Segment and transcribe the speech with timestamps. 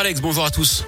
[0.00, 0.86] Alex, bonjour à tous.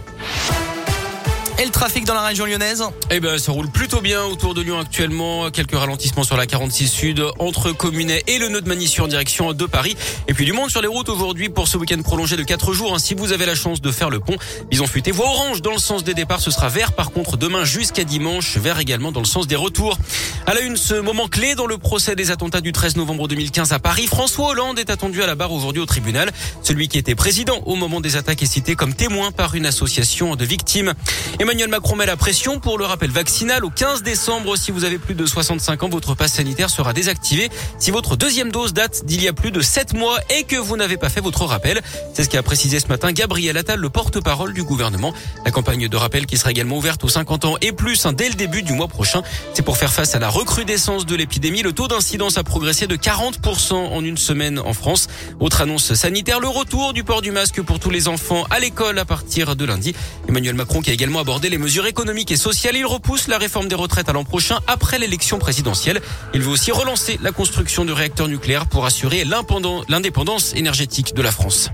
[1.58, 4.62] Et le trafic dans la région lyonnaise Eh ben, ça roule plutôt bien autour de
[4.62, 5.50] Lyon actuellement.
[5.50, 9.52] Quelques ralentissements sur la 46 Sud entre Communet et le nœud de Manissure en direction
[9.52, 9.96] de Paris.
[10.28, 12.94] Et puis du monde sur les routes aujourd'hui pour ce week-end prolongé de 4 jours.
[12.94, 12.98] Hein.
[12.98, 14.36] Si vous avez la chance de faire le pont,
[14.70, 16.40] ils ont fuité voie orange dans le sens des départs.
[16.40, 18.56] Ce sera vert par contre demain jusqu'à dimanche.
[18.56, 19.98] Vert également dans le sens des retours.
[20.46, 23.72] À la une, ce moment clé dans le procès des attentats du 13 novembre 2015
[23.72, 24.06] à Paris.
[24.06, 26.32] François Hollande est attendu à la barre aujourd'hui au tribunal.
[26.62, 30.34] Celui qui était président au moment des attaques est cité comme témoin par une association
[30.34, 30.94] de victimes.
[31.42, 33.64] Emmanuel Macron met la pression pour le rappel vaccinal.
[33.64, 37.50] Au 15 décembre, si vous avez plus de 65 ans, votre passe sanitaire sera désactivé.
[37.80, 40.76] Si votre deuxième dose date d'il y a plus de 7 mois et que vous
[40.76, 41.82] n'avez pas fait votre rappel,
[42.14, 45.12] c'est ce qu'a précisé ce matin Gabriel Attal, le porte-parole du gouvernement.
[45.44, 48.28] La campagne de rappel qui sera également ouverte aux 50 ans et plus hein, dès
[48.28, 49.22] le début du mois prochain.
[49.52, 51.62] C'est pour faire face à la recrudescence de l'épidémie.
[51.62, 55.08] Le taux d'incidence a progressé de 40% en une semaine en France.
[55.40, 59.00] Autre annonce sanitaire, le retour du port du masque pour tous les enfants à l'école
[59.00, 59.92] à partir de lundi.
[60.28, 62.76] Emmanuel Macron qui a également abordé les mesures économiques et sociales.
[62.76, 66.00] Il repousse la réforme des retraites à l'an prochain après l'élection présidentielle.
[66.34, 71.32] Il veut aussi relancer la construction de réacteurs nucléaires pour assurer l'indépendance énergétique de la
[71.32, 71.70] France.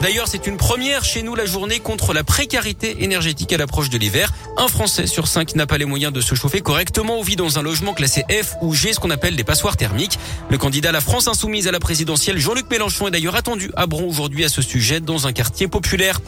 [0.00, 3.96] D'ailleurs, c'est une première chez nous la journée contre la précarité énergétique à l'approche de
[3.96, 4.32] l'hiver.
[4.58, 7.58] Un Français sur cinq n'a pas les moyens de se chauffer correctement ou vit dans
[7.58, 10.18] un logement classé F ou G, ce qu'on appelle des passoires thermiques.
[10.50, 14.06] Le candidat La France Insoumise à la présidentielle, Jean-Luc Mélenchon, est d'ailleurs attendu à Bron
[14.06, 16.20] aujourd'hui à ce sujet dans un quartier populaire.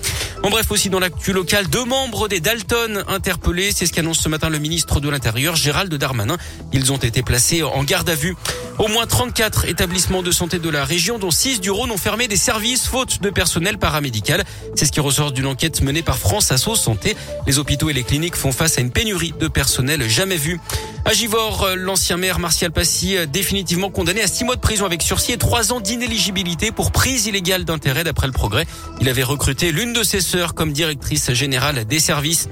[0.42, 3.72] En bref, aussi dans l'actu locale, deux membres des Dalton interpellés.
[3.72, 6.36] C'est ce qu'annonce ce matin le ministre de l'Intérieur, Gérald Darmanin.
[6.72, 8.36] Ils ont été placés en garde à vue.
[8.78, 12.28] Au moins 34 établissements de santé de la région, dont 6 du Rhône, ont fermé
[12.28, 14.44] des services faute de personnel paramédical.
[14.76, 17.16] C'est ce qui ressort d'une enquête menée par France Asso Santé.
[17.46, 20.60] Les hôpitaux et les cliniques font face à une pénurie de personnel jamais vue.
[21.04, 25.32] À Givor, l'ancien maire Martial Passy définitivement condamné à 6 mois de prison avec sursis
[25.32, 28.66] et 3 ans d'inéligibilité pour prise illégale d'intérêt d'après le progrès.
[29.00, 32.48] Il avait recruté l'une de ses sœurs comme directrice générale des services.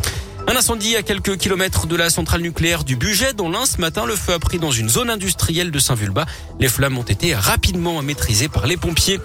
[0.47, 4.05] Un incendie à quelques kilomètres de la centrale nucléaire du Budget, dont l'un ce matin,
[4.05, 6.27] le feu a pris dans une zone industrielle de Saint-Vulbas.
[6.61, 9.21] Les flammes ont été rapidement maîtrisées par les pompiers.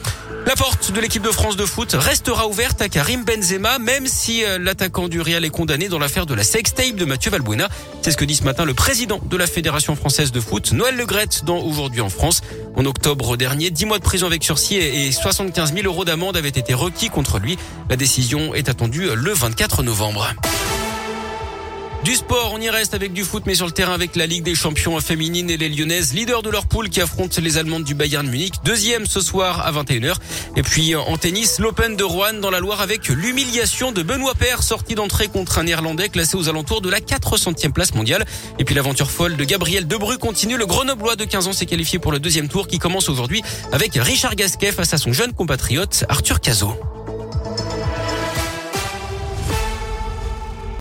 [0.45, 4.43] La porte de l'équipe de France de foot restera ouverte à Karim Benzema, même si
[4.43, 7.67] euh, l'attaquant du Real est condamné dans l'affaire de la sextape de Mathieu Valbuena.
[8.01, 10.95] C'est ce que dit ce matin le président de la Fédération française de foot, Noël
[10.95, 12.41] Legrette, dans Aujourd'hui en France.
[12.75, 16.49] En octobre dernier, 10 mois de prison avec sursis et 75 000 euros d'amende avaient
[16.49, 17.57] été requis contre lui.
[17.89, 20.33] La décision est attendue le 24 novembre.
[22.03, 24.43] Du sport, on y reste avec du foot, mais sur le terrain avec la Ligue
[24.43, 27.93] des champions féminines et les Lyonnaises, leaders de leur poule qui affrontent les Allemandes du
[27.93, 28.53] Bayern Munich.
[28.63, 30.15] Deuxième ce soir à 21h.
[30.55, 34.63] Et puis en tennis, l'Open de Rouen dans la Loire avec l'humiliation de Benoît Paire,
[34.63, 38.25] sorti d'entrée contre un Néerlandais classé aux alentours de la 400e place mondiale.
[38.59, 40.55] Et puis l'aventure folle de Gabriel Debru continue.
[40.55, 43.43] Le Grenoblois de 15 ans s'est qualifié pour le deuxième tour qui commence aujourd'hui
[43.73, 46.98] avec Richard Gasquet face à son jeune compatriote Arthur Cazot.